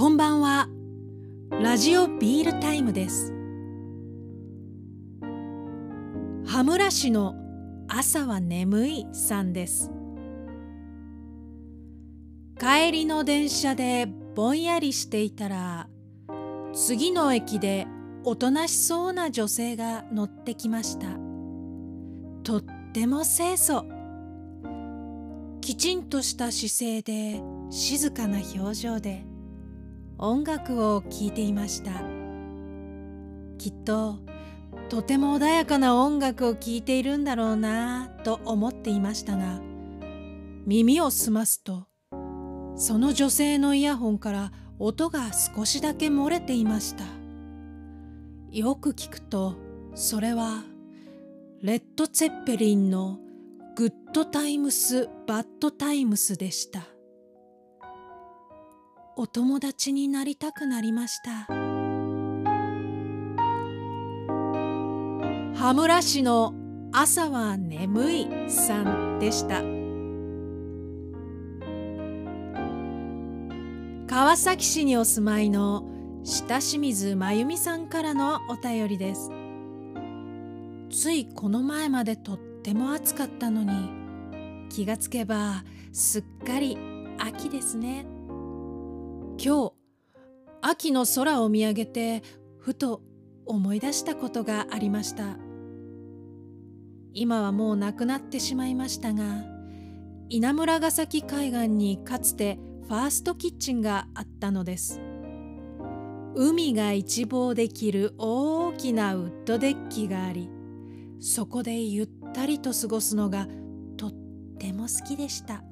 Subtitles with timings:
[0.00, 0.66] こんばんは。
[1.50, 3.34] ラジオビールタイムです。
[6.46, 7.34] 羽村市の
[7.86, 9.90] 朝は眠いさんです。
[12.58, 15.86] 帰りの電車でぼんやりしていたら
[16.72, 17.86] 次の駅で
[18.24, 21.08] おとなしそうな女性が乗ってきました。
[22.42, 23.84] とっても清楚。
[25.60, 29.26] きちんとした姿勢で静かな表情で
[30.22, 31.92] 音楽を聴いていました。
[33.56, 34.18] きっと
[34.90, 39.60] とても穏やかな音楽を聴いているんだろうなと思っていましたが
[40.66, 41.86] 耳を澄ますと
[42.76, 47.04] その女性のイヤホンから音が少しだけ漏れていました。
[48.50, 49.54] よく聞くと
[49.94, 50.64] それは
[51.62, 53.18] レッド・ツェッペリンの
[53.76, 56.89] 「Good Times Bad Times」でした。
[59.22, 61.46] お友達になりたくなりました。
[65.54, 66.54] 羽村市の
[66.90, 69.60] 朝は眠いさんでした。
[74.06, 75.84] 川崎市にお住まいの
[76.24, 79.30] 下清水真由美さんからのお便りです。
[80.90, 86.78] ついこの前までとっても暑かったのに気がつけばすっかり
[87.18, 88.06] 秋ですね。
[89.42, 89.72] 今日
[90.60, 92.22] 秋の空を見上げて
[92.58, 93.00] ふと
[93.46, 95.38] 思い出したことがありました。
[97.14, 99.42] 今はもうなくなってしまいましたが
[100.28, 105.00] 稲村ヶ崎海岸にかつてファーストキッチンがあったのです。
[106.34, 110.50] 海が一望できる大きなウッドデッキがあり
[111.18, 113.48] そこでゆったりと過ごすのが
[113.96, 114.12] とっ
[114.58, 115.64] ても好きでした。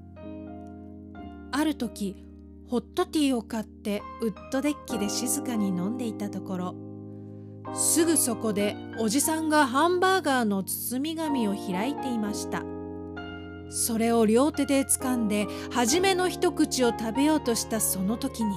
[1.53, 2.28] ある時
[2.69, 6.75] ホットティーを買ってウッドデッキで静かに飲んでいたところ
[7.75, 12.62] すぐそこでおじさんがハンバーガーの包み紙を開いていました。
[13.71, 18.55] それを両手で掴んで初めの一口を食べようとしたその時に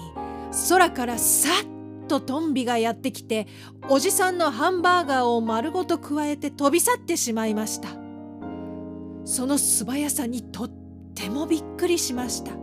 [0.70, 1.50] 空からさ
[2.04, 3.48] っとトンビがやってきて
[3.90, 7.90] おじさんのハンバーガーを丸ごとくわえて飛び去ってしまいました。
[9.26, 10.72] その素早さにとっ
[11.14, 12.61] てもびっくりしました。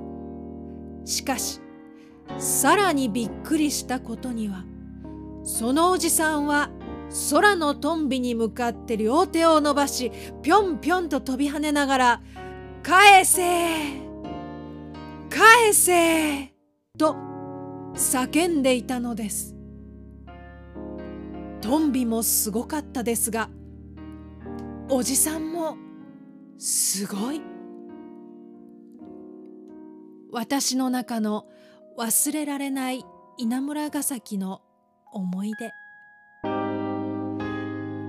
[1.09, 1.61] しかし
[2.39, 4.65] さらにびっくりしたことには
[5.43, 6.71] そのおじさんは
[7.31, 12.23] 空のトンビに向かって両手を伸ばしぴょんぴょんと飛び跳ねながら
[12.85, 13.43] 「返せ
[15.31, 16.53] 返せ!」
[16.99, 17.17] と
[17.95, 19.57] 叫んでいたのです
[21.63, 23.49] トンビもすごかったですが
[24.91, 25.77] おじさんも
[26.59, 27.58] すごい。
[30.31, 31.47] 私の中の
[31.99, 33.03] 忘れられない
[33.39, 34.61] 稲村ヶ崎の
[35.11, 35.73] 思い出。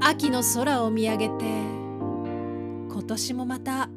[0.01, 1.45] 秋の空を見上げて
[2.89, 3.89] 今年もまた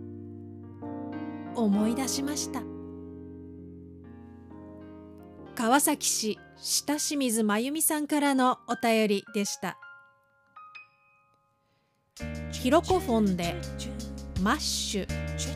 [1.56, 2.62] 思い出しました。
[5.56, 9.78] 川崎市下清水真由美さんからのお便りでした。
[12.53, 13.56] ヒロコフォンで
[14.41, 15.52] マッシュ。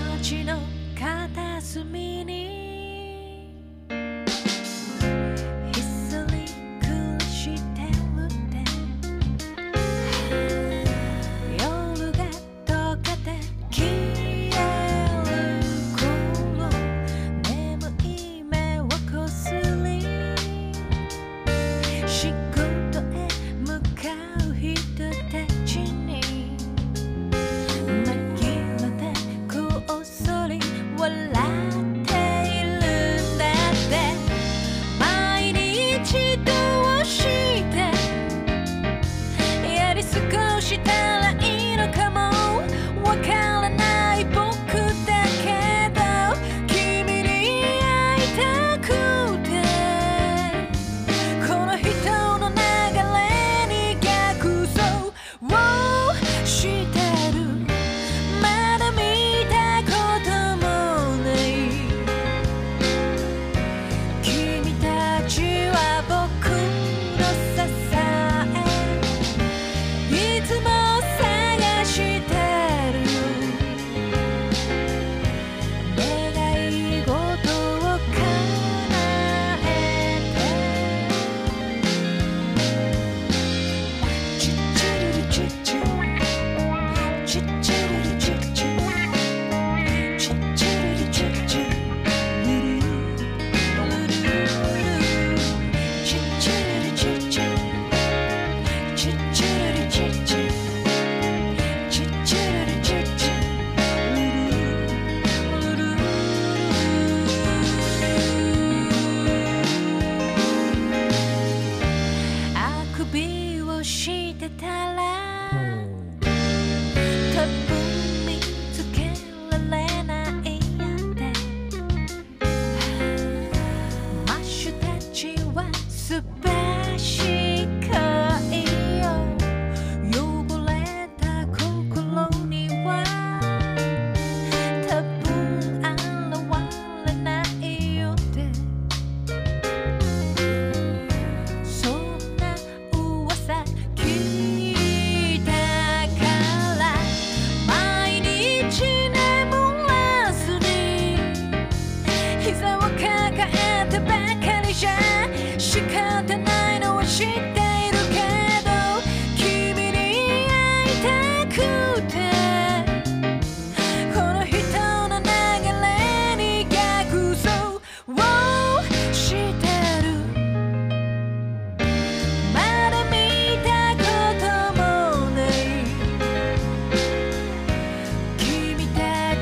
[0.00, 0.59] 街の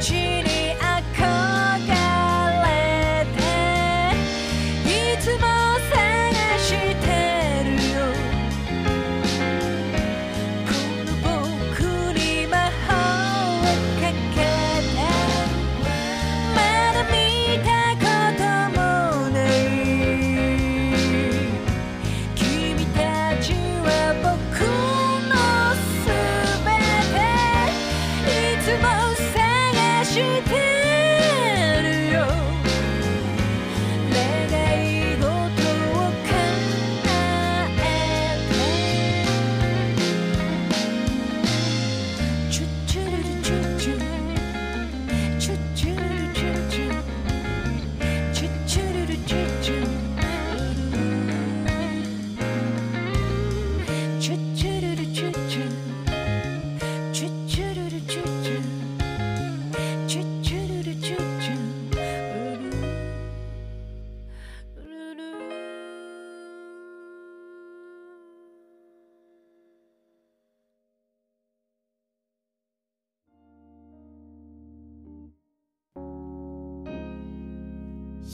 [0.01, 0.38] cheese.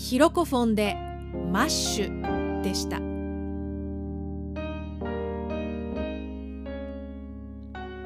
[0.05, 0.99] ヒロコフォンで
[1.51, 3.01] マッシュでした。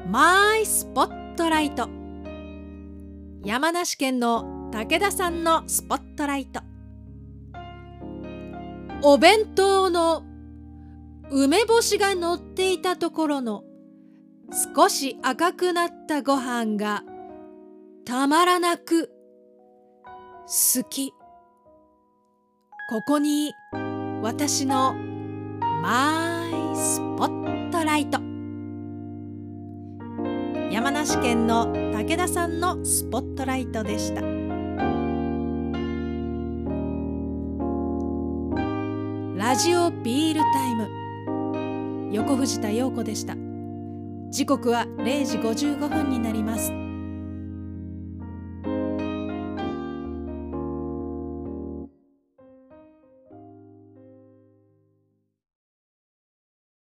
[0.09, 1.89] マイスポットライト。
[3.43, 6.61] 山梨県の武田さんのスポットライト。
[9.03, 10.23] お弁当の
[11.29, 13.65] 梅干しが乗っていたところの
[14.77, 17.03] 少し赤くなったご飯が
[18.05, 19.09] たまらなく
[20.47, 21.11] 好き。
[22.89, 23.55] ここに
[24.23, 24.95] 私の
[25.61, 28.19] マイスポットライト。
[30.73, 34.21] 山梨県の武田さんのスポットライトでした。
[39.37, 42.09] ラジオビールタイム。
[42.11, 43.35] 横藤田陽子でした。
[44.31, 46.88] 時刻は0時55分になります。